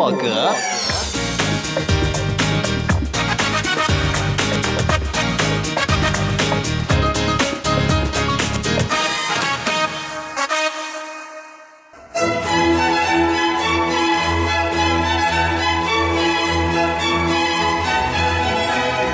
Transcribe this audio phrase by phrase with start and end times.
[0.00, 0.50] 洛格。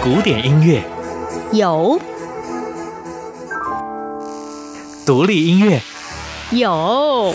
[0.01, 0.85] 古典音乐。
[1.51, 2.01] 有，
[5.05, 5.83] 独立音乐。
[6.53, 7.35] 有，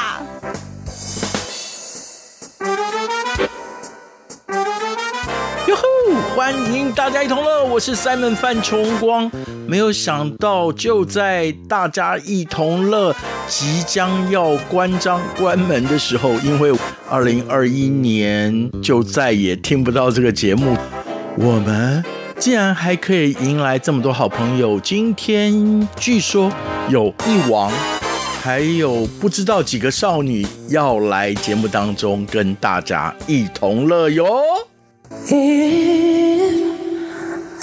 [6.95, 9.31] 大家一同乐，我是 Simon 范崇光。
[9.65, 13.15] 没有想到，就在大家一同乐
[13.47, 16.73] 即将要关张关门的时候，因为
[17.09, 20.75] 二零二一年就再也听不到这个节目，
[21.37, 22.03] 我们。
[22.37, 24.79] 竟然还可以迎来这么多好朋友！
[24.79, 26.51] 今天据说
[26.89, 27.71] 有一王，
[28.41, 34.41] 还有不知道几个少女要来节目当中跟大家一同乐哟。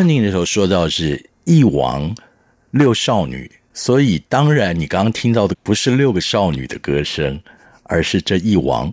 [0.00, 2.14] opening 的时候说到是一王
[2.70, 7.38] 六少女，所以当然你刚刚听到的不是六个少女的歌声，
[7.82, 8.90] 而是这一王。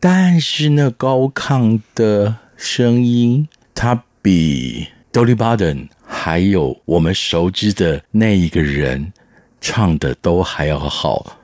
[0.00, 9.12] 但是那高亢的声音，它比 Dolly Parton 还有我们熟知的那一个人
[9.60, 11.38] 唱的都还要好。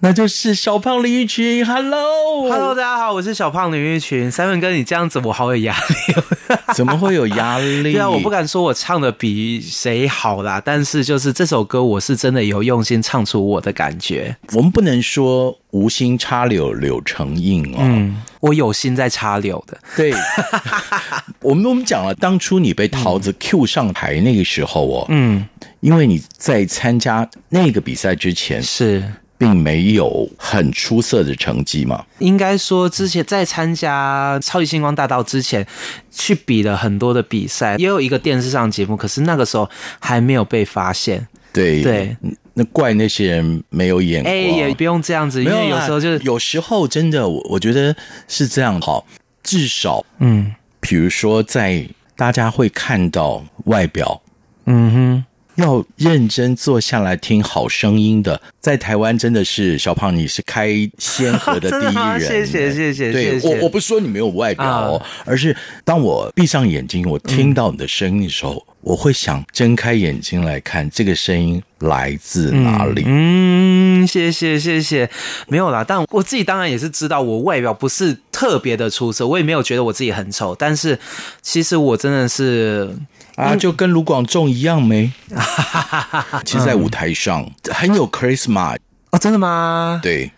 [0.00, 4.30] 那就是小胖李玉群，Hello，Hello，大家好，我是小胖李玉群。
[4.30, 7.94] 三文哥，你这样子我好有压力， 怎么会有压力？
[7.94, 14.36] 对啊，我不敢说我唱的比谁好啦，但是就是这首歌，我是真的有用心唱出我的感觉。
[14.52, 19.78] 我们不能说无心插柳柳成荫哦，嗯，我有心在插柳的。
[19.96, 20.12] 对，
[21.40, 25.48] 我 们我们讲了，当初你被桃子 Q 上台那个时候哦，嗯，
[25.80, 29.02] 因为你在参加那个比赛之前是。
[29.38, 32.04] 并没有很出色的成绩嘛？
[32.18, 35.66] 应该说，之前在参加《超级星光大道》之前，
[36.10, 39.68] 去比了很多的比赛，也有一个电视上节目，可是那个时候
[39.98, 41.26] 还没有被发现。
[41.52, 42.16] 对对，
[42.54, 44.34] 那怪那些人没有眼光。
[44.34, 47.94] 哎，也不用这样子，因为有时候就是有时候真的，我我觉得
[48.28, 49.06] 是这样好，
[49.42, 54.20] 至少嗯，比如说在大家会看到外表，
[54.66, 55.24] 嗯哼。
[55.56, 62.20] 要认真坐下来听好声音的，在台湾真的是小胖，你是开先河的 第一人。
[62.20, 63.12] 谢谢谢谢。
[63.12, 73.02] 对，谢谢我我不是说你没有外表哦，啊、而是当我闭上眼睛，我听到你的声音的时候，嗯、我会想睁开眼睛来看这个声音来自哪里。
[73.06, 75.08] 嗯，嗯，谢谢谢谢。
[75.48, 80.98] 没有啦，但我自己当然也是知道，我外表不是特别的出色，我也没有觉得我自己很丑，但是
[81.40, 82.94] 其实我真的是。
[83.36, 85.12] 啊，就跟卢广仲一样没？
[86.44, 88.76] 其实，在舞台上、嗯、很有 charisma
[89.10, 90.00] 哦，真的吗？
[90.02, 90.30] 对，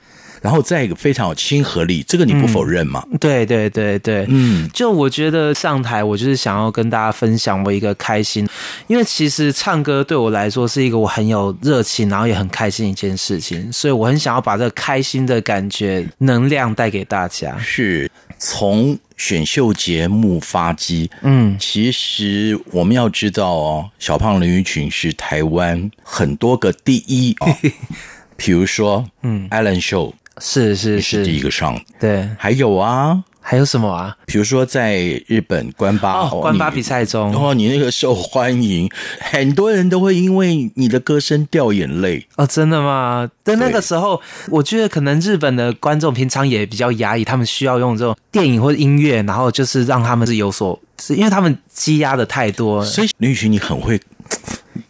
[0.42, 3.02] 然后再一个非常有亲和力，这个你不否认吗？
[3.10, 8.48] 嗯、对对对对，嗯，就我觉得上台，我就是想要跟大家分享我一个开心，
[8.88, 17.56] 因为其实唱歌对我来说是一个我很有热情，然后也很开心一件事情，所以我很想要把这个开心的感觉、能量带给大家。
[17.58, 18.98] 是从。
[19.18, 27.48] 选秀节目发迹，嗯，其实我们要知道哦，小胖林育群是台湾很多个第一啊，
[28.38, 33.24] 比如说，嗯，Allen Show 是是是第一个上，对，还有啊。
[33.50, 34.14] 还有什么啊？
[34.26, 38.86] 比如说，在日本关八哦，关八比赛中，然后你那个受欢迎，
[39.18, 43.26] 很多人都会因为你的歌声掉眼泪哦，真的吗？
[43.42, 53.98] 但那个时候，我觉得可能日本的观众平常也比较压抑，他们需要用这种电影或者音乐，然后就是让他们是有所，是因为他们积压的太多，所以林育群你很会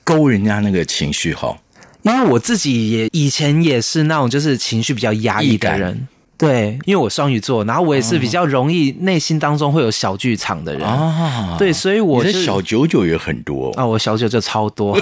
[0.02, 1.56] 勾人家那个情绪哈。
[2.02, 6.08] 因为我自己也以前也是那种就是情绪比较压抑的人。
[6.38, 11.56] 对，因为我双鱼座，然后我也是比较容易内心当中会有小剧场的人啊。
[11.58, 14.96] 对，所以我的小九九也很多啊，我小九九超多，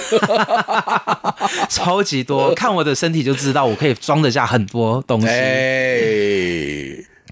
[1.69, 2.55] 超级多。
[2.55, 5.27] 看我的身体就知道，我可以装得下很多东西。
[5.27, 5.37] 哎，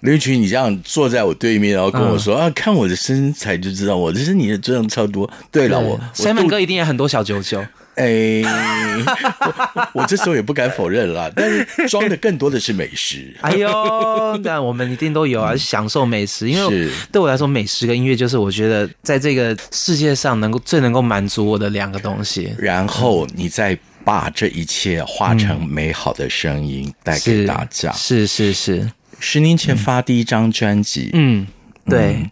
[0.02, 5.30] 林育群，你这样坐在我对面，然后跟我说、嗯、啊，看我的身材就知道我，这是你的这样超多。
[5.50, 7.64] 对了，我 Simon 哥一定也很多小九九。
[7.96, 8.42] 哎，
[9.92, 13.34] 我，我这时候也不敢否认了， 但是装的更多的是美食。
[13.40, 13.68] 哎呦，
[14.42, 16.48] 那我们一定都有啊，享受美食。
[16.48, 22.52] 因为对我来说，美食跟音乐就是我觉得在这个世界上能够最能够满足我的两个东西。
[22.58, 27.92] 然后你再把这一切化成美好的声音带给大家。
[27.92, 31.46] 是是是，十年前发第一张专辑，嗯，
[31.86, 32.16] 对。
[32.16, 32.30] 嗯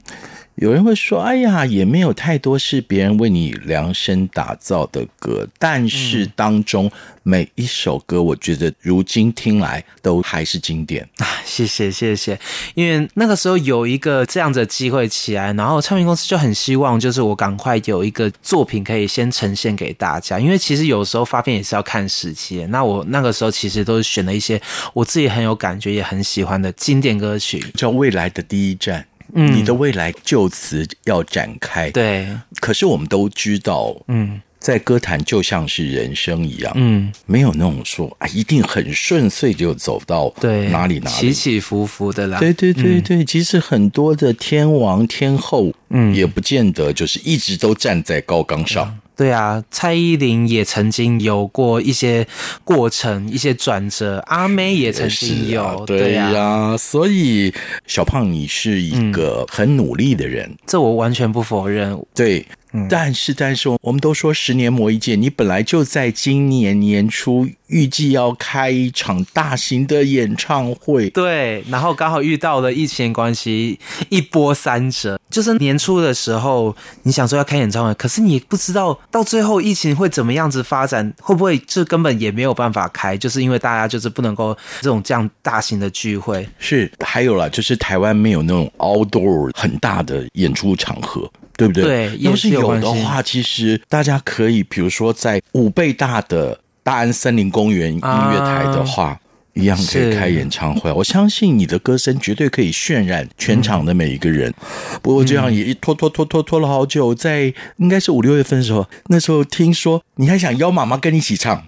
[0.63, 6.89] 有人会说：“哎呀，也没有太多是别人为你量身打造的歌，但是当中
[7.25, 12.39] 每一首歌，我觉得如今听来都还是经典。”啊，谢谢谢谢，
[12.75, 22.65] 因为那个时候有一个这样的机会起来，然后唱片公司就很希望，就是我赶快有一个作品可以先呈现给大家，因为其实有时候发片也是要看时机。
[22.67, 24.63] 那我那个时候其实都是选了一些
[24.95, 29.01] 我自己很有感觉也很喜欢的经典歌曲，叫《未来的第一站》。
[29.35, 31.91] 嗯，你的未来就此要展开。
[31.91, 32.29] 对，
[32.61, 42.39] 可是我们都知道，嗯，在歌坛就像是人生一样，嗯，没有那种说啊，一定很顺遂就走到对哪里哪里，起起伏伏的啦。
[42.39, 48.99] 对对对对，其实很多的天王天后，嗯，也不见得就是一直都站在高岗上。
[49.23, 52.27] 对啊，蔡依林也曾经有过一些
[52.65, 54.19] 过程，一些转折。
[54.27, 56.31] 阿妹也曾经有，啊对呀、啊。
[56.31, 57.55] 对啊、所以
[57.87, 61.97] 小胖，你是一个很努力的人，嗯、这我完全不否认。
[62.13, 62.45] 对。
[62.89, 75.19] 但是，但是，我们都说十年磨一剑，你本来就在今年年初预计要开一场大型的演唱会，对，然后刚好遇到了疫情关系，一波三折。
[75.31, 86.47] 就是年初的时候，你想说要开演唱会，可是你不知道到最后疫情会怎么样子发展，会不会这根本也没有办法开，就是因为大家就是不能够这种这样大型的聚会。
[86.59, 91.31] 是，还有啦，就是台湾没有那种 outdoor 很大的演出场合。
[91.67, 92.09] 对不对？
[92.09, 99.21] 对，要是有的话，其实大家可以，比如说在五倍大的大安森林公园音乐台的话，啊、
[99.55, 100.91] 一样可以开演唱会。
[100.93, 104.51] 我相信你的歌声绝对可以渲染全场的每一个人。
[104.51, 111.65] 嗯、不过这样也一拖拖拖拖拖了好久，在应该是五六月份的时候，那时候听说你还想邀妈妈跟你一起唱。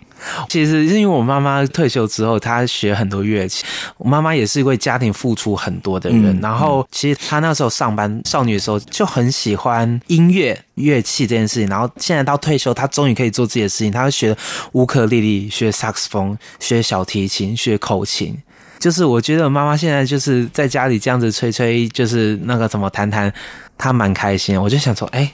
[0.48, 3.64] 其实是因为我妈妈退休之后，她学很多乐器。
[3.98, 6.38] 我妈妈也是为家庭付出很多的人。
[6.38, 11.68] 嗯、然后，其实她那时候上班少女的时候就很喜欢音乐乐器这件事情。
[11.68, 13.92] 然后现在到退休，她终于可以做自己的事情。
[13.92, 14.34] 她会学
[14.72, 18.36] 乌克丽丽，学萨克斯风，学小提琴，学口琴。
[18.78, 23.32] 就是我觉得妈妈现在就是在家里这样子吹吹，就是那个怎么弹弹，
[23.76, 24.60] 她蛮开心。
[24.60, 25.30] 我就想说，哎。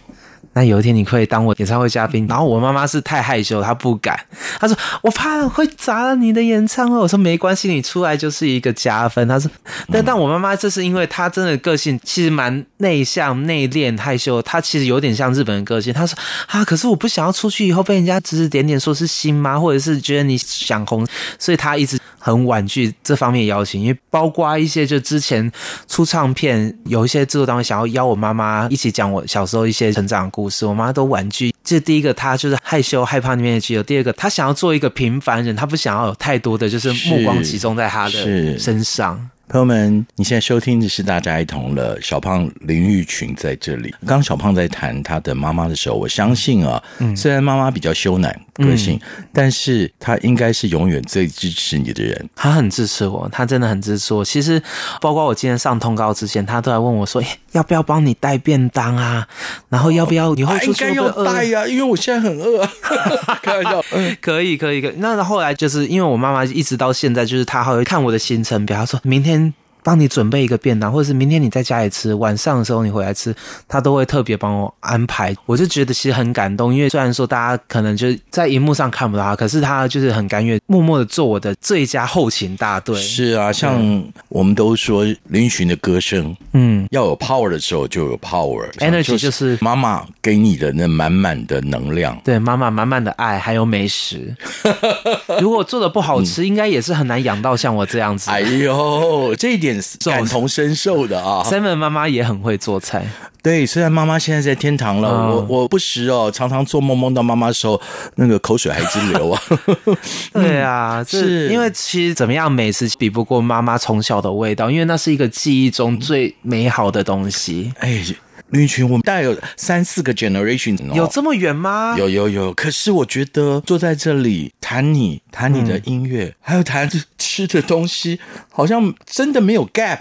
[0.53, 4.19] 那有一天你可以当我演唱会嘉宾，然后我妈妈是太害羞，她不敢，
[4.59, 6.99] 她说我怕会砸了你的演唱会。
[6.99, 9.27] 我说没关系，你出来就是一个加分。
[9.29, 9.51] 她说，
[9.93, 15.93] 但但我妈妈这是因为她真的个性其实蛮内向、内敛、害羞，她其实有点像日本人个性。
[15.93, 16.19] 她说
[16.49, 21.07] 啊，可是我不想要出去以后被人家指指点点，说是新妈，或者是觉得你想红，
[21.39, 23.81] 所以她一直很婉拒这方面邀请。
[23.81, 25.51] 因为包括一些就之前
[25.87, 31.55] 出唱片，有一些制作单位想要邀我妈妈一起讲我小时候一些成长故事，我妈都婉拒。
[31.63, 39.31] 这第一个，她就是害羞害怕里面的基友；第二个，她想要做一个平凡人，她不想要有太多的就是目光集中在她的身上。
[39.51, 42.01] 朋友们，你现在收听的是大家一同了。
[42.01, 43.91] 小胖林玉群在这里。
[44.07, 52.31] 刚刚小胖在谈他的妈妈的时候，我相信啊，嗯、虽然妈妈比较羞赧个性，嗯、但是她应该是永远最支持你的人。
[52.37, 54.25] 她很支持我，她真的很支持我。
[54.25, 54.63] 其实，
[55.01, 59.27] 包括我今天上通告之前，她都来问我说：“要不要帮你带便当啊？
[59.69, 62.65] 然后要不要以后出去会不会饿？”应该要带呀，因为我现在很饿。
[63.43, 63.85] 开玩笑，
[64.21, 64.95] 可以，可以，可以。
[64.99, 69.40] 那后来就是因为我妈妈一直到现在，就是她还会看我的行程表，她说明天。
[69.83, 73.35] 帮你准备一个便当，或者是明天你在家里吃，晚上的时候你回来吃，
[73.67, 75.35] 他都会特别帮我安排。
[75.47, 82.95] 我就觉得其实很感动，因为虽然说大家可能就在荧幕上看不到他，可是他就是很甘愿默默的做我的最佳后勤大队。
[83.01, 94.37] 是啊，像我们都说林群的歌声，嗯，要有 power 的时候就有 power，energy 就是妈妈给你的那满满的能量，对，妈妈满满的爱还有美食。
[95.41, 98.31] 如果做的不好吃，嗯、应该也是很难养到像我这样子。
[98.31, 99.70] 哎呦，这一点。
[100.05, 103.07] 感同身受的啊 Seven 妈妈也很会做菜。
[103.43, 107.81] 对，虽然妈妈现在在天堂了，嗯、我我不时哦，常常做梦梦到妈妈的时候，
[108.17, 109.43] 那个口水还直流啊。
[110.35, 117.73] 对啊，是因为其实怎么样，美食比不过妈妈从小的味道，因为那是一个记忆中最美好的东西。
[117.79, 118.05] 哎。
[118.51, 121.95] 林群，我们大概有三四个 generation，有这么远吗？
[121.99, 122.53] 有有有。
[122.55, 128.19] 可是我觉得坐在这里谈你谈你的音乐，嗯、还有谈吃的东西，
[128.51, 129.99] 好像真的没有 gap。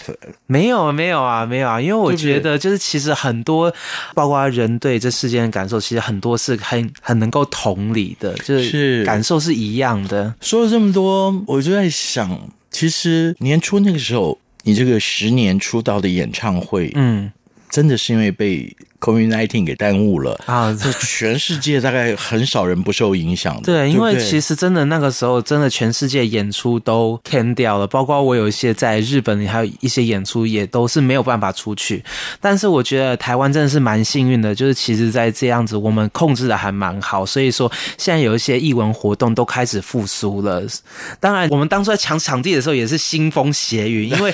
[0.47, 1.79] 没有没有啊，没有啊。
[1.79, 3.73] 因为我觉得就是其实很多，
[4.15, 10.33] 包括人对这世间的感受，其实很多是很很能够同理的，就是感受是一样的。
[10.41, 17.31] 说了这么多，我就在想，其实年初那个时候，你这个十年出道的演唱会，嗯。
[17.69, 20.77] 真的是因为被 COVID-19 给耽误了啊！
[20.77, 23.61] 这全世界大概很少人不受影响的。
[23.61, 32.03] 对，对对，因为其实真的那个时候，真的全世界演出都 can 掉了，包括我有一些在日本，还有一些演出也都是没有办法出去。
[32.41, 40.61] 但是我觉得台湾真的是蛮幸运的，就是其实，在这样子我们控制的还蛮好，所以说现在有一些艺文活动都开始复苏了。
[41.21, 44.33] 当然，我们当初在抢场地的时候也是腥风血雨，因为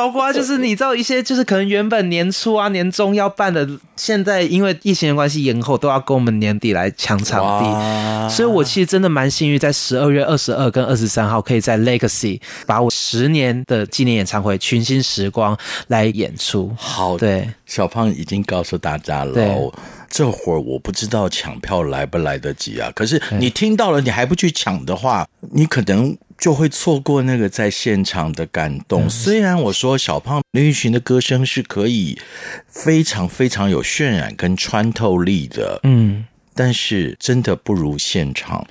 [0.00, 3.68] 包括就是你知道一些就是可能原本年初啊、年终要办的。
[3.96, 15.54] 现在因为疫情的关系延后，都要跟我们年底来抢场地，所以我其实真的蛮幸运，在十二月二十二跟二十三号可以在 Legacy 把我十年的纪念演唱会《群星时光》
[15.88, 16.74] 来演出。
[16.78, 19.70] 好，对，小胖已经告诉大家了，对
[20.08, 22.90] 这会儿我不知道抢票来不来得及啊。
[22.94, 26.16] 可是你听到了，你还不去抢的话，你可能。
[26.40, 29.08] 就会错过那个在现场的感动。
[29.08, 32.18] 虽然我说小胖林育群的歌声是可以
[32.66, 36.24] 非常非常有渲染跟穿透力的，嗯。
[36.62, 38.66] 但是真的不如现场，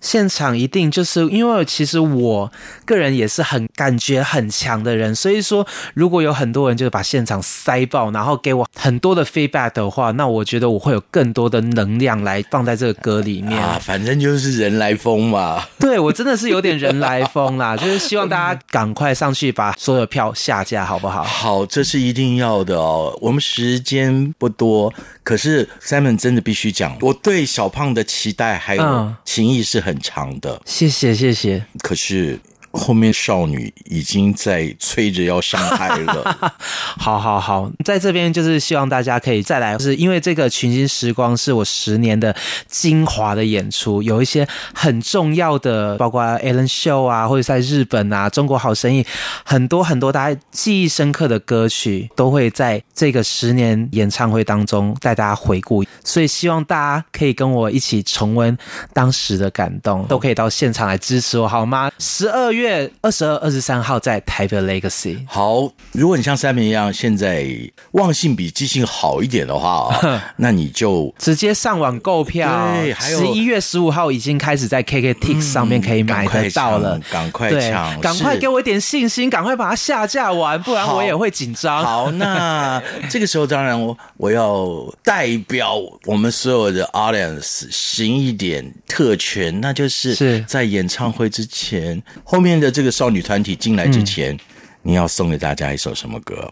[0.00, 2.52] 现场一定就是因为其实我
[2.84, 13.76] 个人也是很感觉很强的人，所以说如果有很多人就是把现场塞爆，然后给我很多的 feedback 的话，那我觉得我会有更多的能量来放在这个歌里面 啊。
[13.82, 21.24] 反正就是人来疯嘛，对，我真的是有点人来疯啦， 就是希望大家赶快上去把所有票下架，好不好？
[21.24, 23.18] 好，这是一定要的哦。
[23.20, 24.94] 我们时间不多，
[25.24, 27.31] 可是 Simon 真的必须讲，我对。
[27.32, 31.64] 对小胖的期待还有情谊是很长的，谢谢谢谢。
[31.78, 32.38] 可是
[32.72, 36.52] 后面少女已经在催着要上台了。
[36.98, 42.34] 好好好，在这边就是希望大家可以再来，是因为这个群星时光是我十年的
[42.68, 49.04] 精华的演出，有一些很重要的，包括 Alan Show 啊，或者在日本啊，中国好声音，
[49.44, 55.84] 很多很多大家记忆深刻的歌曲，都会在这个十年演唱会当中带大家回顾。
[56.04, 58.56] 所以希望大家可以跟我一起重温
[58.92, 61.90] 当时的感动，都可以到现场来支持我，好吗？
[61.98, 62.61] 十二月
[63.00, 65.18] 二十二、二十三号在台北 Legacy。
[65.26, 67.46] 好，如果你像 Simon 一样，现在
[67.92, 69.94] 忘性比记性好一点的话
[70.36, 72.74] 那你就直接上网购票。
[72.74, 81.82] 对，还有十一月十五号已经开始在 KKTix 上面可以买得到了，赶快抢，赶快给我一点信心，赶快把它下架完，不然我也会紧张。
[81.82, 94.34] 好， 那这个时候当然我我要代表我们所有的 audience 行一点特权，那就是在演唱会之前，后面的这个少女团体进来之前。
[94.34, 94.40] 嗯
[94.84, 96.50] 你要送给大家一首什么歌？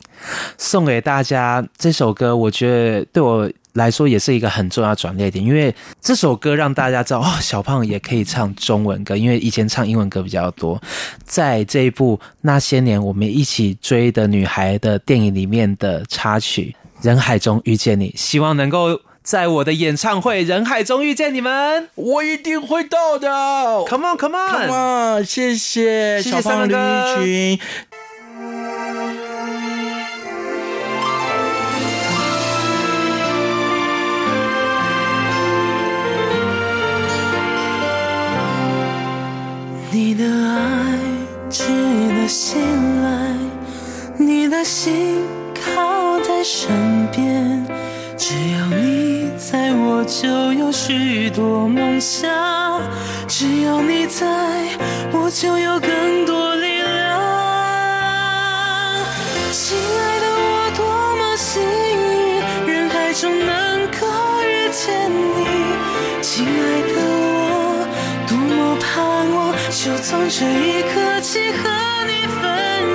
[0.57, 10.81] 送给大家这首歌，我觉得对我来说也是一个很重要转捩点，因为这首歌让大家知道哦，小胖也可以唱中文歌，因为以前唱英文歌比较多。
[11.25, 16.73] 在这一部那些年我们一起追的女孩的电影里面的插曲
[17.05, 18.97] 《人海中遇见你》，希望能够
[19.31, 23.29] 在我的演唱会《人海中遇见你们》，我一定会到的。
[23.89, 27.61] Come on，Come on，Come on，谢谢小胖李玉群。
[39.93, 40.99] 你的爱
[41.49, 41.69] 值
[42.17, 42.61] 得信
[43.05, 43.37] 赖，
[44.19, 47.65] 你的心靠在身边，
[48.23, 52.29] 只要你在我就有许多梦想，
[53.27, 54.27] 只要你在
[55.11, 57.19] 我就有更多力量。
[59.51, 60.85] 亲爱的，我多
[61.17, 61.63] 么幸
[62.69, 64.07] 运，人海中能够
[64.45, 65.41] 遇见你，
[66.21, 66.95] 亲爱的。
[67.33, 67.89] 我
[68.29, 71.59] 多么盼望就从这一刻起和
[72.07, 72.43] 你分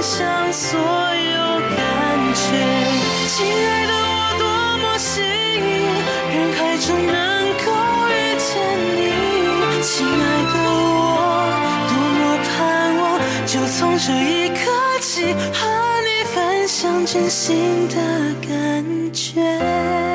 [0.03, 1.84] 享所有感
[2.36, 2.46] 觉，
[3.27, 3.84] 亲爱
[13.98, 17.96] 这一刻起和你分享真心的
[18.46, 20.14] 感觉。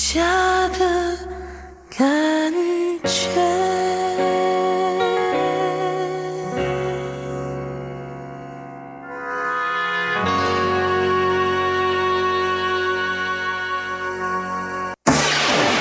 [0.00, 1.18] 家的
[1.90, 2.52] 感
[3.04, 3.28] 觉。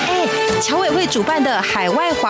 [0.08, 0.27] 哎
[0.62, 2.06] 乔委会主办的海外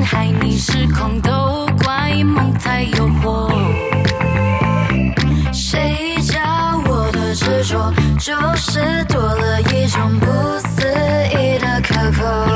[0.00, 3.50] 害你失控，都怪梦太诱惑。
[5.52, 6.38] 谁叫
[6.86, 10.26] 我的执着，就是多了一种不
[10.68, 10.86] 思
[11.32, 12.51] 议的苛刻。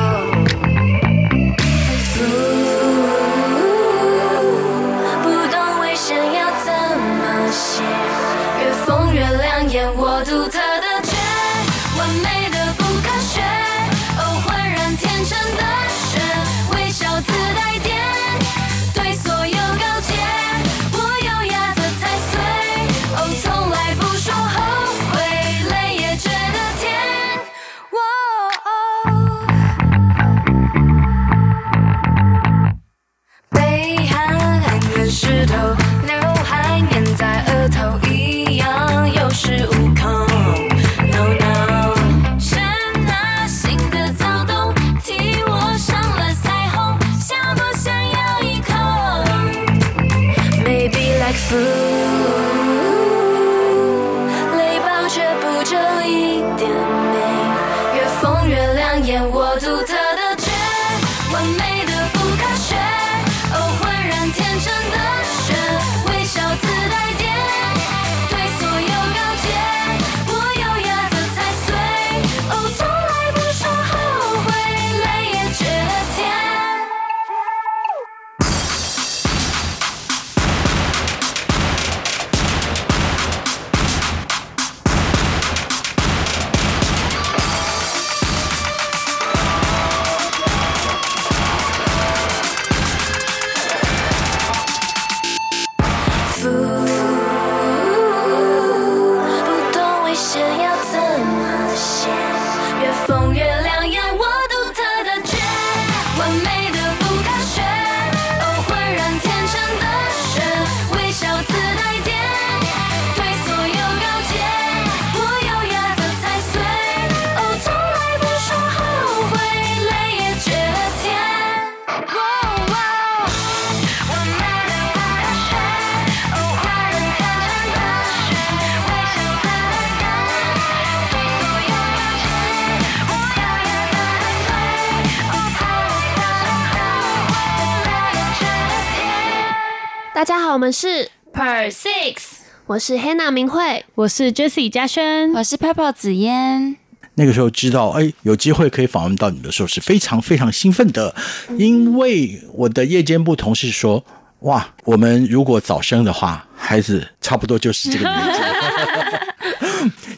[140.16, 142.16] 大家好，我们是 Per Six，
[142.64, 146.78] 我是 Hannah 明慧，我是 Jessie 嘉轩，我是 Purple 紫嫣。
[147.16, 151.14] 那个时候知道，哎，有机会可以访问到你的时候，是非常非常兴奋的，
[151.58, 154.02] 因为我的夜间部同事说，
[154.38, 158.40] 哇，我们如果早生的话，孩子差不多就是这个年纪，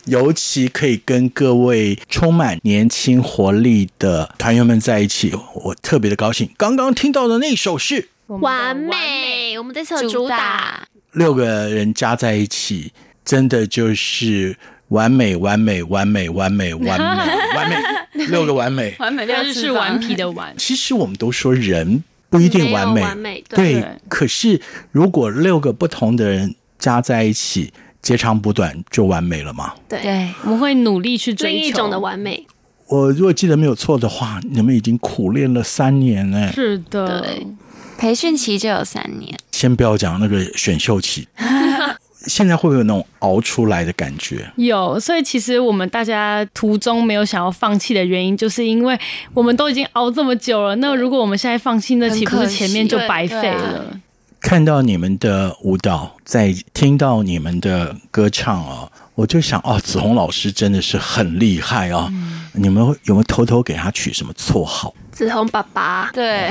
[0.12, 6.48] 尤其可以跟各位充满年轻活力的团员们在一起，我特别的高兴。
[6.56, 8.10] 刚刚听到的那首是。
[8.28, 12.92] 完美，我们这次主打六个人加在一起，
[13.24, 14.56] 真的就是
[14.88, 17.06] 完美，完美，完美，完美，完美，
[17.56, 17.76] 完美，
[18.28, 20.54] 六个完美，完美，六个是顽皮的顽。
[20.58, 23.84] 其实我们都说人不一定完美，完美对，对。
[24.08, 24.60] 可是
[24.92, 29.72] 如果六个不同的人加在一起，截长补短就完美了吗？
[29.88, 32.46] 对，我们会努力去追求另一种的完美。
[32.88, 36.50] 我如果记得没有错的话，你们已经苦练了三年呢。
[36.52, 37.46] 是的，对，
[37.98, 39.36] 培训期就有三年。
[39.50, 41.26] 先不要讲那个选秀期，
[42.26, 44.48] 现在会不会有那种熬出来的感觉？
[44.54, 48.96] 有，所以其实我们大家途中没有想要放弃的原因，就是因为
[49.34, 50.76] 我们都已经熬这么久了。
[50.76, 53.84] 那如果我们现在放弃，那岂不是前面就白费了？
[54.40, 62.06] 看到你们的舞蹈，在听到你们的歌唱哦，我就想哦，子红老师真的是很厉害哦。
[62.12, 64.94] 嗯、你们有没有偷偷给他取什么绰号？
[65.18, 66.48] 子红爸爸，对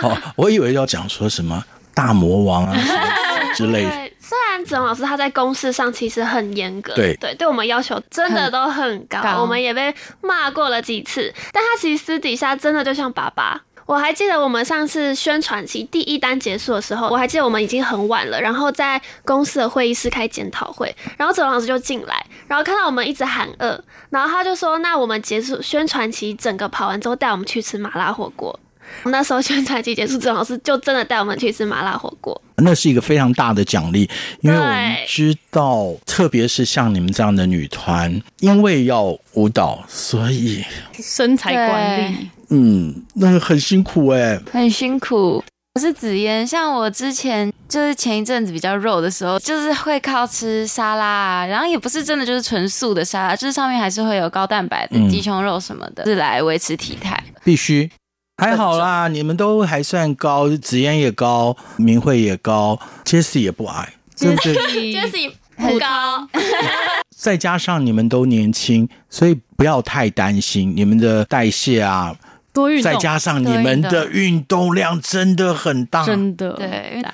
[0.00, 3.90] 哦我以为要讲说什么大魔王啊 什么之类的。
[4.18, 13.60] 虽然子龙老师他在公事上其实很严格，对对，对我们要求真的都很高，很高，我们也被骂过了几次，但他其实私底下真的就像爸爸。
[13.92, 23.78] 我还记得我们上次宣传期第一单结束的时候，我还记得我们已经很晚了，然后在公司的会议室开检讨会，然后子鸿老师就进来，然后看到我们一直喊饿，
[24.08, 28.58] 然后他就说：“那我们结束宣传期整个跑完之后，带我们去吃麻辣火锅。”
[29.04, 34.08] 那时候宣传期结束，郑老师就真的带我们去吃麻辣火锅，那是一个非常大的奖励，
[34.40, 42.30] 因为我们知道，特别是像你们这样的女团，因为要舞蹈，所以身材管理。
[42.52, 45.42] 嗯，那很辛苦哎、欸，很辛苦。
[45.74, 57.18] 我是紫嫣，像我之前就是前一阵子比较肉的时候，就是会靠吃沙拉啊，然后也不是真的就是纯素的沙拉，就是上面还是会有高蛋白的鸡胸肉什么的，嗯、是来维持体态。
[57.42, 57.90] 必须，
[58.36, 64.54] 还好啦，你们都还算高，紫嫣也高，明慧也高，Jessie 也不矮，对不对
[64.92, 66.28] ？Jessie 很高，
[67.16, 72.14] 再加上你们都年轻，所以不要太担心你们的代谢啊。
[72.52, 74.74] 多运动，再加上你们的运动。
[74.74, 76.52] 量真的很大，真的。
[76.52, 77.04] 对，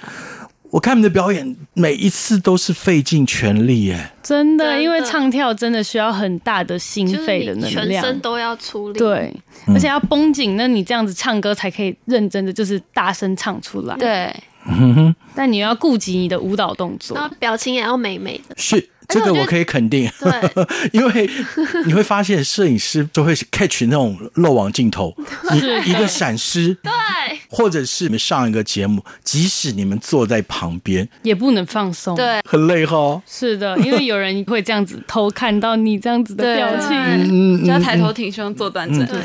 [0.71, 9.35] 我看你们的表演每一次都是费尽全力耶，真的，因为唱跳真的需要很大的心肺的能量，全身都要出力，对，
[9.69, 14.35] 而且要绷紧，那你这样子唱歌才可以认真的，就是大声唱出来，对。
[15.35, 18.91] 但你要顾及你的舞蹈动作，然后表情也要美美的，是。
[19.09, 21.29] 这个我可以肯定，对， 因为
[21.87, 25.17] 你会发现摄影师都会 catch 那种漏网镜头，
[25.55, 26.93] 一一个闪失，对，
[27.49, 33.23] 或者是你们上一个节目，即使你们坐在旁边，也不能放松，对，很累哈。
[33.27, 39.07] 是的，因为有人会这样子偷看到你这样子的表情，嗯，就要抬头挺胸坐端正。
[39.07, 39.19] 对，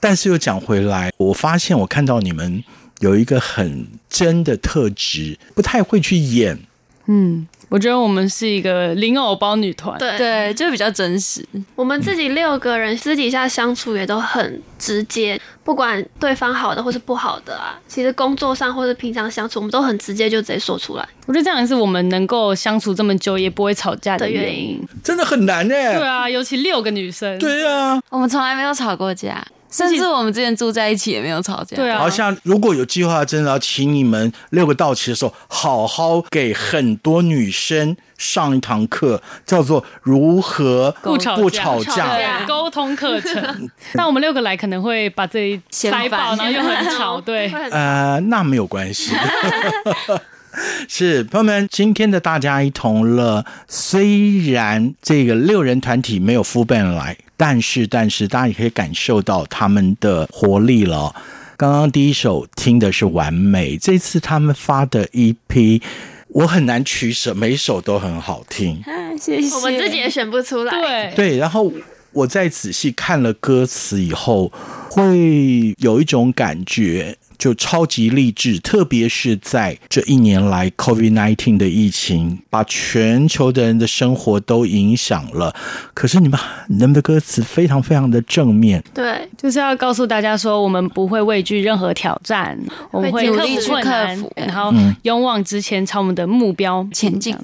[0.00, 2.64] 但是又讲回来，我发现我看到你们
[3.00, 6.58] 有一个很真的特质，不太会去演，
[7.06, 7.46] 嗯。
[7.68, 11.44] 我觉得我们是一个零偶包女团，对对，就比较真实。
[11.74, 21.08] 我们自己六个人 私底下相处也都很直接，不管对方好的或是不好的啊，其实工作上或者平常相处，我们都很直接，就直接说出来。
[21.26, 24.80] 我觉得这样也是我们能够相处这么久也不会吵架的原因。
[25.04, 25.98] 真的很难哎。
[25.98, 27.38] 对啊，尤其六个女生。
[27.38, 29.46] 对啊，我们从来没有吵过架。
[29.70, 31.76] 甚至我们之前住在一起也没有吵架。
[31.76, 43.70] 对啊，好像如果有计划，真的要请你们六个到齐的时候，好好给很多女生上一堂课，叫做如何不吵不吵架沟通课程。
[43.94, 47.20] 那我们六个来可能会把这一塞爆，然后又很吵。
[47.22, 49.12] 对，呃，那没有关系。
[50.88, 61.14] 是朋友们，今天的大家一同乐，虽然这个六人团体没有 full band 来，但是但是大家也可以感受到他们的活力了。
[61.56, 65.80] 刚刚第一首听的是完美，这次他们发的 EP，
[66.28, 68.82] 我很难取舍，每一首都很好听。
[68.84, 69.56] 啊，谢谢。
[69.56, 70.72] 我们自己也选不出来。
[70.72, 71.72] 对对，然后
[72.12, 74.52] 我再仔细看了歌词以后，
[74.90, 77.16] 会有一种感觉。
[77.38, 85.54] 就超级励志，特别是在这一年来，COVID-19 的疫情把全球的人的生活都影响了。
[85.94, 92.58] 可是你们，你们的歌词非常非常的正面，对，就是要告诉大家说，我们不会畏惧任何挑战，
[92.90, 97.36] 我们会努力去克服，然后勇往直前，朝我们的目标前进。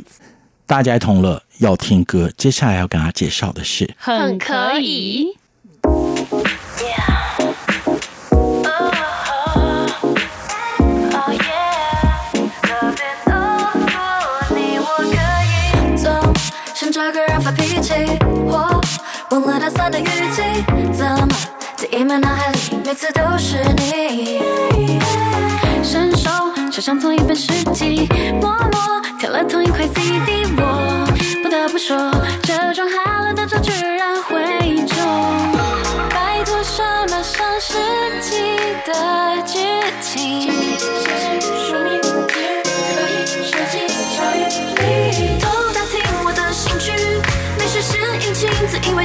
[0.66, 5.28] 大家同乐要听歌，接下来要跟大家介绍的是很可以。
[16.94, 17.92] 这个人发脾气，
[18.46, 18.80] 我
[19.28, 20.42] 忘了打算的语气，
[20.92, 21.28] 怎么
[21.74, 24.40] 在 emo 脑海里每次都是你？
[25.83, 26.30] 伸手
[26.70, 28.09] 就像同一本诗集，
[28.40, 31.04] 默默挑了同一块 CD，我
[31.42, 32.12] 不得不说，
[32.44, 34.87] 这种好了的潮居然会。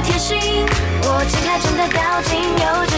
[0.02, 0.36] 贴心，
[1.02, 2.89] 我揭开真的掉进幼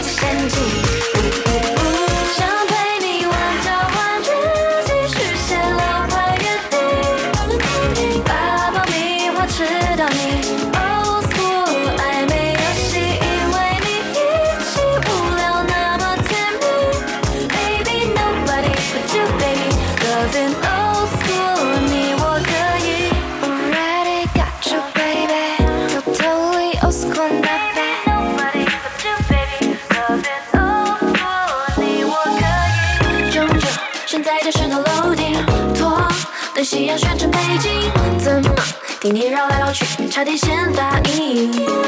[40.13, 41.82] 差点先答应。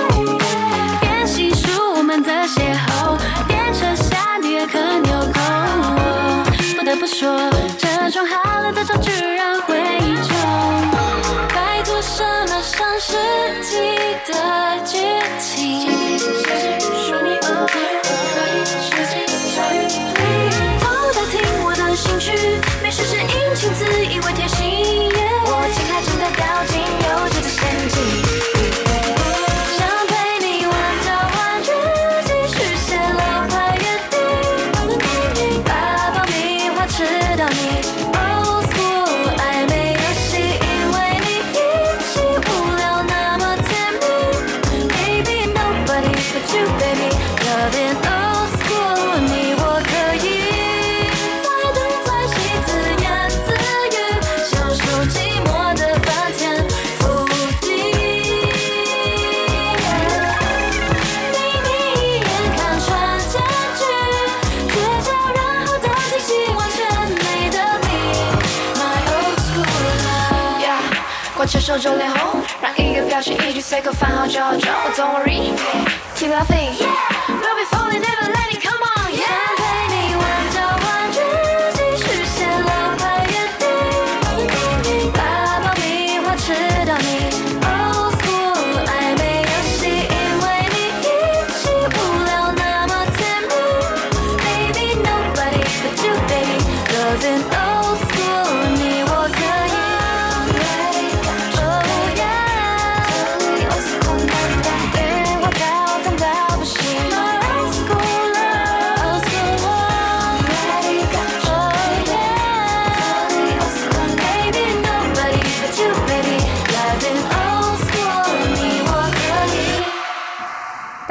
[71.78, 74.66] 手就脸红，让一个表情一句随口翻好就好就。
[74.96, 76.95] Don't worry，keep laughing，we'll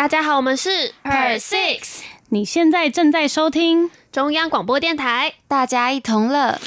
[0.05, 0.69] 大家好，我们是
[1.03, 5.33] Per Six 你现在正在收听中央广播电台。
[5.49, 6.61] 大家一同乐。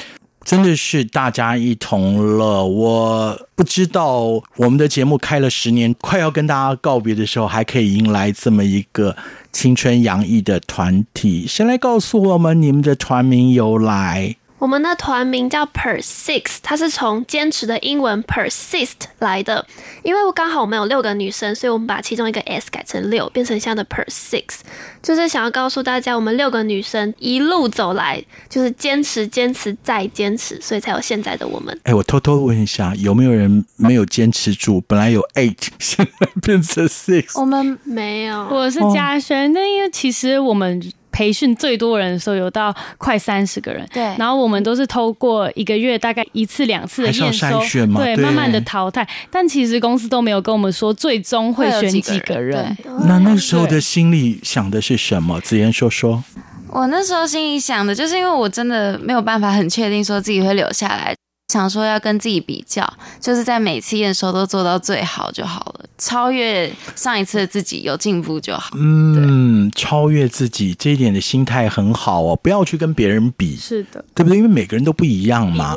[0.44, 2.66] 真的是大家一同乐。
[2.66, 9.16] 我不知道我们的节目开了十年，快要跟大家告别的时候，还可以迎来这么一个
[9.52, 11.46] 青春洋溢的团体。
[11.46, 14.34] 谁来告诉我们你们的团名由来？
[14.58, 19.64] 我们的团名叫 Persist，它是从坚持的英文 persist 来的。
[20.02, 24.60] 因为刚好我们有六个女生，所以我们把其中一个 s 改成六，变成像的 persist，
[25.00, 31.78] 就是想要告诉大家，我们六个女生一路走来，就是坚持、坚持再坚持，所以才有现在的我们。
[31.84, 34.82] 哎，我偷偷问一下，有没有人没有坚持住？
[34.88, 37.38] 本来有 eight，现在变成 six。
[37.40, 40.82] 我们没有，我是嘉轩，那因为其实我们。
[41.18, 49.04] 培训最多人的时候有到快三十个人，对，然后我们都是透过一个月大概一次两次的验收，对，对，慢慢的淘汰。
[49.28, 52.76] 但其实公司都没有跟我们说最终会选几个人。
[53.04, 55.40] 那那时候的心里想的是什么？
[55.40, 56.22] 子妍说说。
[56.68, 61.12] 我那时候心里想的就是，因为我真的没有办法很确定说自己会留下来。
[61.48, 62.86] 想说要跟自己比较，
[63.18, 68.76] 就是在每次验收都做到最好就好了，超越上一次的自己，有进步就好。
[68.76, 74.36] 嗯，超越自己这一点的心态很好哦，不要去跟别人比，是的，对不对？
[74.36, 75.74] 因为每个人都不一样嘛。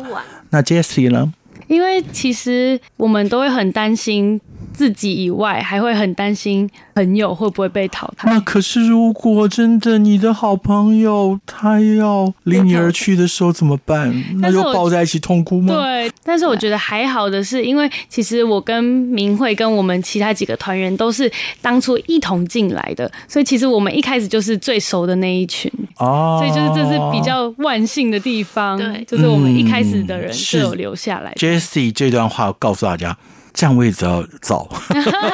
[0.49, 1.33] 那 Jessie 呢？
[1.67, 4.41] 因为其实我们都会很担心
[4.81, 8.27] 自己以外，还会很担心朋友会不会被淘汰。
[8.31, 14.11] 那可是如果真的你的好朋友他要离你而去的时候怎么办？
[14.41, 15.71] 那就抱在一起痛哭吗？
[15.71, 31.35] 对，但是我觉得还好的是，因为其实我跟明慧跟我们其他几个团员都是当初一同进来的，所以其实我们一开始就是最熟的那一群哦，所以就是这是比较万幸的地方，对，就是我们一开始的人是有留下来的。
[31.35, 33.17] 嗯 Jessie 这段话告诉大家，
[33.53, 34.69] 占位置要早。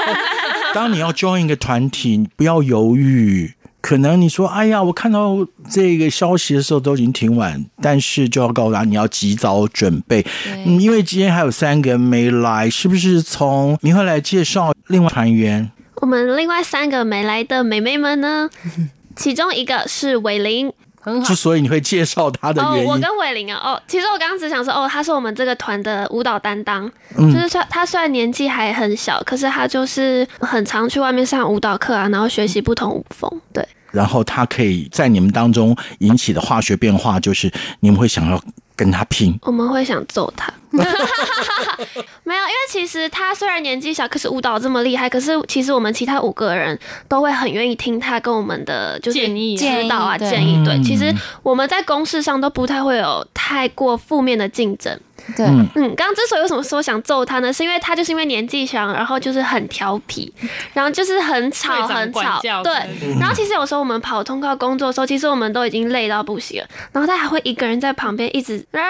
[0.74, 3.54] 当你要 join 一个团体，你不要犹豫。
[3.80, 5.38] 可能你说：“哎呀，我看到
[5.70, 10.26] 这个消息的时候都已经挺晚。”但是就要告诉大家，你要及早准备。
[10.46, 15.72] 嗯，因为今天还有三个人没来，是不是从明慧来介绍另外团员？
[16.02, 18.50] 我们另外三个没来的美眉们呢，
[19.16, 20.74] 其中一个是伟玲。
[21.14, 33.68] 很好，之所以你会介绍他的原因，哦、我跟伟玲啊，哦，其实我刚刚只想说，哦，他是我们这个团的舞蹈担当，嗯、就是说他虽然年纪还很小，可是他就是很常去外面上舞蹈课啊，然后学习不同舞风，对。
[33.92, 37.50] 然后他可以在你们当中引起的化学变化，就是
[37.80, 38.40] 你们会想要
[38.78, 40.54] 跟他拼，我们会想揍他。
[42.24, 45.10] 没有，因为其实他虽然年纪小，可是舞蹈这么厉害。
[45.10, 50.64] 可是其实我们其他五个人都会很愿意听他跟我们的就是建议、指导啊、建议。
[50.64, 51.12] 对，其实
[51.42, 55.00] 我们在公事上都不太会有太过负面的竞争。
[55.36, 57.52] 对，嗯，刚刚之所以为什么说想揍他呢？
[57.52, 60.32] 是因为他就是因为年纪小，然后就是很调皮，
[60.74, 62.40] 然后就是很吵很吵。
[62.64, 62.74] 对，
[63.20, 68.82] 然后其实有时候我们跑通告工作的时候，其实我们都已经累到不行了，然后他还会一个人在旁边一直啊。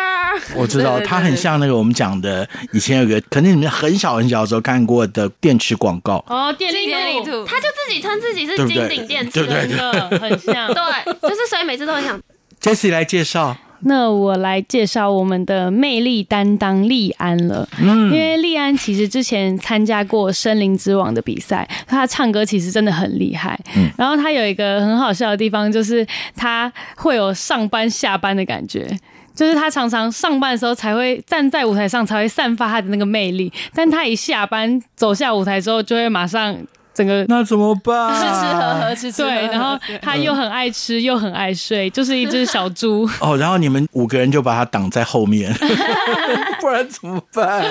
[0.56, 6.88] 我知道他很像那个我们讲的，以前有个肯定你们很小很小的时候看过的电池广告哦，电力
[7.24, 12.20] 兔，他就自己称自己是金顶电池，对对对，很像， 对，就是所以每次都很想。
[12.62, 13.58] Jessie 来介绍。
[13.82, 26.06] 那我来介绍我们的魅力担当利安了，嗯，因为利安其实之前参加过《森林之王》的比赛，他唱歌其实真的很厉害，嗯，然后他有一个很好笑的地方，就是
[26.36, 28.88] 他会有上班下班的感觉，
[29.36, 36.58] 就是他常常上班的时候才会站在舞台上才会散发他的那个魅力，但他一下班走下舞台之后就会马上。
[36.98, 38.10] 整个那怎么办？
[38.18, 39.36] 吃吃喝喝，吃吃喝喝。
[39.36, 43.08] 对，然后他又很爱吃，又很爱睡，就是一只小猪。
[43.22, 45.54] 哦，然后你们五个人就把他挡在后面，
[46.60, 47.64] 不然怎么办？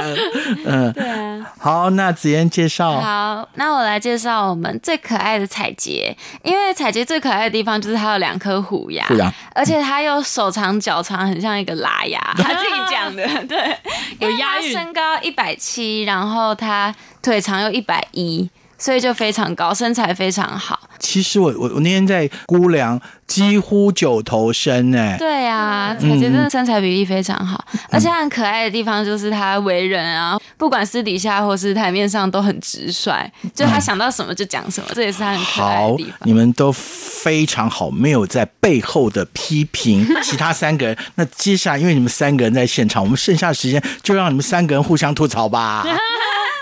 [0.64, 1.44] 嗯，对啊。
[1.58, 3.00] 好，那子嫣介绍。
[3.00, 12.20] 好，那我来介绍我们最可爱的彩洁，因为彩洁最可爱的地方就是它有两颗虎牙，虎牙，而且它又手长脚长，很像一个拉牙。
[12.38, 13.76] 他自己讲的，对，
[14.20, 14.70] 有押韵。
[14.70, 18.48] 身高一百七，然后他腿长又一百一。
[18.78, 20.78] 所以就非常高，身材非常好。
[20.98, 25.16] 其实我我我那天在估量，几乎九头身哎。
[25.18, 36.12] 对啊，彩洁真的身材比例非常好，嗯、而且他很可爱的地方就是他为人啊，不管私底下或是台面上都很直率，就他想到什么就讲什么，嗯、这也是他很可爱的地方。
[36.12, 40.96] 好，你们都非常好，没有在背后的批评 其他三个人。
[41.16, 45.84] 那接下来，因为你们三个人在现场，我们剩下的时间就让你们三个人互相吐槽吧。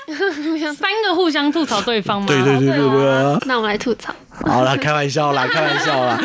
[0.75, 2.27] 三个互相吐槽对方吗？
[2.27, 3.39] 对对对对对、啊。
[3.47, 4.15] 那我们来吐槽。
[4.45, 6.21] 好了，开玩笑啦， 开玩笑啦。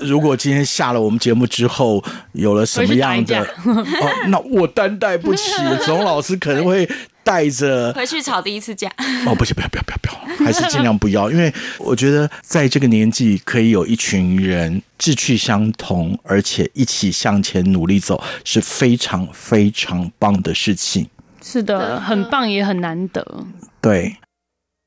[0.00, 5.52] 如果今天下了我们节目之后有了什么样的，哦，那我担待不起。
[5.84, 6.88] 总老师可能会
[7.22, 8.88] 带着回去吵第一次架。
[9.26, 21.08] 哦，不行，不要，不要，不要，不要，还是尽量不要，因为我觉得在这个年纪可以有一群人志趣相同，而且一起向前努力走，是非常非常棒的事情。
[21.46, 23.44] 是的，很棒，也很难得。
[23.82, 24.16] 对，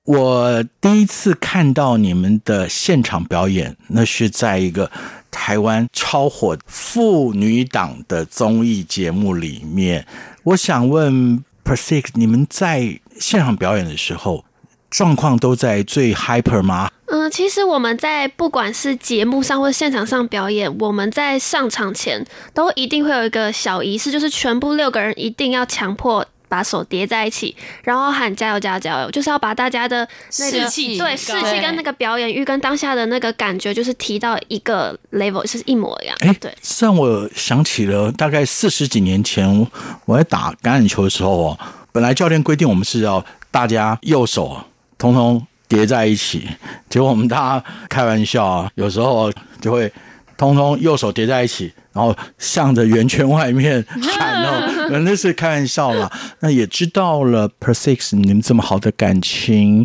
[0.05, 4.89] 我第一次看到你们的现场表演，那是在一个
[5.29, 10.07] 台湾超火妇女档的综艺节目里面。
[10.45, 14.43] 我想问 Persix，你们在现场表演的时候，
[14.89, 16.89] 状况都在最 hyper 吗？
[17.05, 26.25] 嗯，其实我们在不管是节目上或现场上表演，我们在上场前都一定会有一个小仪式，就是全部六个人一定要强迫。
[26.49, 30.07] 把手叠在一起，然后喊加油加油加油，就是要把大家的
[30.39, 36.15] 那个士气，对士气跟那个表演欲跟当下的那个感觉，就是提到一个 level，是一模一样。
[36.19, 39.67] 哎，对，让我想起了大概四十几年前
[40.05, 41.59] 我在打橄榄球的时候哦，
[41.91, 44.61] 本来教练规定我们是要大家右手
[44.97, 46.47] 通通叠在一起，
[46.89, 49.91] 结果我们大家开玩笑啊，有时候就会
[50.37, 51.73] 通通右手叠在一起。
[51.97, 53.83] 然后向着圆圈外面
[54.19, 56.11] 喊哦， 那是开玩笑啦。
[56.41, 59.83] 那也知道了，Persix 你们这么好的感情，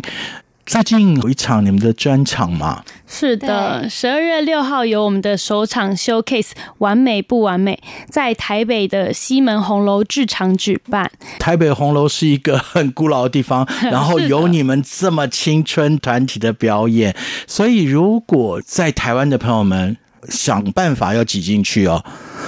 [0.63, 2.83] 最近有一场你们的专场嘛？
[3.07, 11.09] 是的，十二月六号有我们的首场 showcase，完美不完美，在台北的西门红楼剧场举办。
[11.39, 17.15] 台北红楼是一个很古老的地方， 然后有你们这么青春团体的表演，
[17.47, 19.97] 所以如果在台湾的朋友们。
[20.29, 22.03] 想办法要挤进去哦！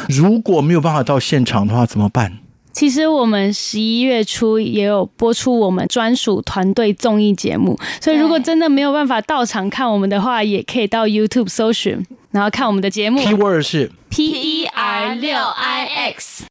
[0.09, 2.39] 如果没有办法到现场的话，怎么办？
[2.73, 13.21] 其实我们十一月初也有播出我们专属团队综艺节目，所以如果真的没有办法到场看我们的话，也可以到 YouTube 搜寻，然后看我们的节目。
[13.21, 16.43] Keyword 是 P E R 六 I X。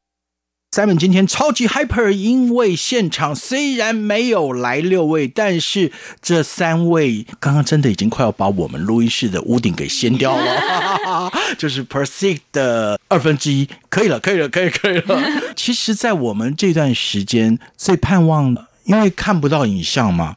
[0.75, 5.89] Simon 今天超级 hyper，因为现场虽然没有来六位，但是
[6.21, 15.17] 这三位刚刚真的已经快要把我们录音室的屋顶给掀掉了， 就是 Persix 的二分之一，可以了，可以了，可以，可以了。
[15.55, 20.35] 其实，在我们这段时间最盼望的，因为看不到影像嘛，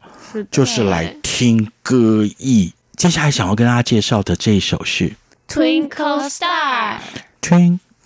[0.53, 2.73] 就是来听歌艺。
[2.95, 5.17] 接下来想要跟大家介绍的这一首是
[5.49, 6.99] Twinkle Star。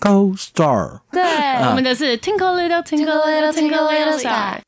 [0.03, 0.99] Twinkle Star。
[1.11, 1.23] 对，
[1.69, 4.59] 我们的是 Twinkle Little Twinkle Little Twinkle Little Star。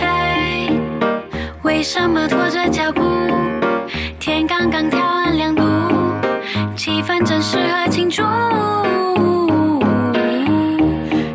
[0.00, 0.72] 嘿，
[1.62, 3.02] 为什么拖着脚步？
[4.18, 5.62] 天刚刚调暗两度，
[6.76, 8.24] 气氛正适合庆祝。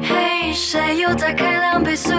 [0.03, 2.13] 嘿，谁又在开两倍速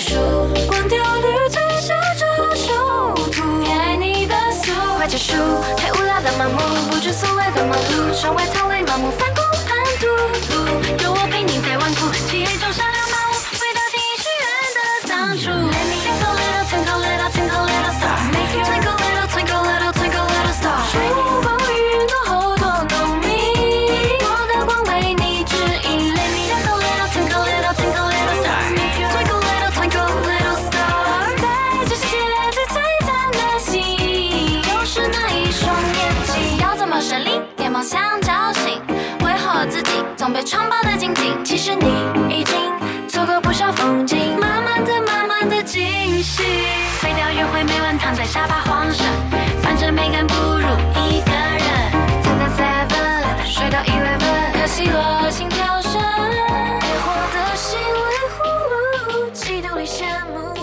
[0.00, 0.66] 来救赎。
[0.66, 2.24] 关掉滤镜，写这
[2.56, 5.34] 首图，爱你的速，快结束，
[5.76, 6.58] 太无聊的盲目，
[6.90, 10.06] 不知所谓的忙碌，成为逃离盲目，反攻叛徒。
[11.02, 12.86] 有我陪你在顽固，漆黑中闪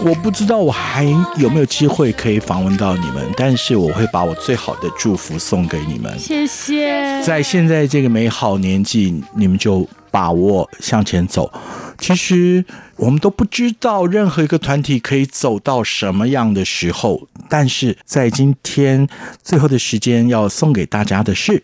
[0.08, 1.04] 我不知道我还
[1.36, 6.18] 有没有机会可以访问到你们，但是我会把我最好的祝福送给你们。
[6.18, 7.22] 谢谢。
[7.22, 11.52] 在现在这个美好年纪，你们就把握向前走。
[11.98, 12.64] 其实
[12.96, 19.10] 我们都不知道任何一个团体可以走到什么样的时候，但是在今天
[19.44, 21.64] 最后的时间要送给大家的是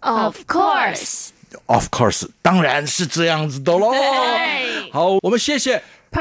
[0.00, 3.92] Of course，，Of course，当然是这样子的喽。
[4.90, 5.80] 好，我们谢谢
[6.12, 6.16] 一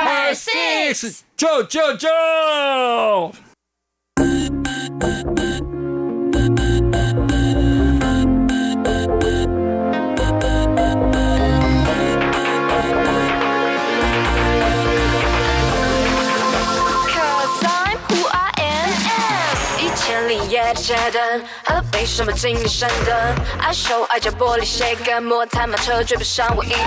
[19.96, 23.14] 千里夜的街灯，何必什么精神灯？
[23.60, 25.46] 爱手爱脚玻璃谁敢摸？
[25.46, 26.80] 太慢车追不上我一灯。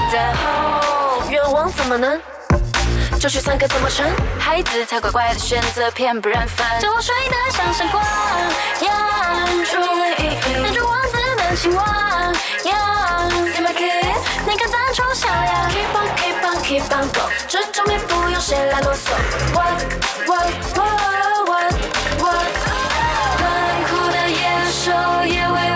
[0.47, 2.19] 哦，愿望怎么能？
[3.25, 4.05] 就去三个怎么成？
[4.39, 6.67] 孩子才乖乖的选择，偏不染粉。
[6.79, 8.05] 叫我睡得像闪光，
[8.83, 12.31] 呀，注意，男主王子的情话，
[12.65, 19.09] 呀，See my kiss，你敢站出小呀？Keep on keep on keep on go，这种面不用谁来啰嗦。
[19.55, 19.83] What
[20.27, 21.73] what what what
[22.19, 22.45] what，
[23.41, 23.49] 冷
[23.89, 24.93] 酷的野兽
[25.25, 25.74] 也为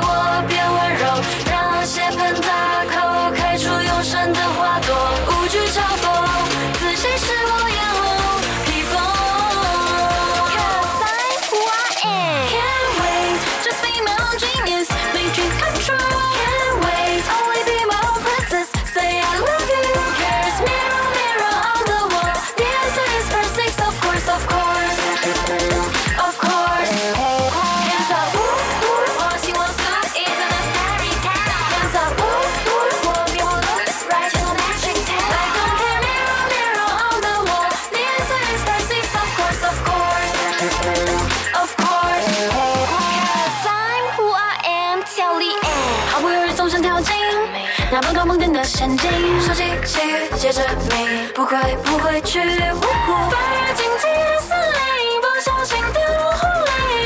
[48.00, 52.38] 那么高梦电的陷阱，收集奇遇，解着迷，不会不会去。
[52.38, 56.46] 翻越荆棘的森林，不小心掉落湖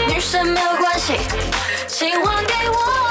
[0.06, 1.14] 里，女神没有关系，
[1.88, 3.01] 请还给我